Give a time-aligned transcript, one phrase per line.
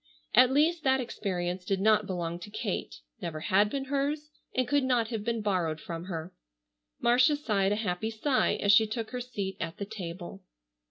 [0.33, 4.83] At least that experience did not belong to Kate, never had been hers, and could
[4.83, 6.33] not have been borrowed from her.
[6.99, 10.41] Marcia sighed a happy sigh as she took her seat at the table.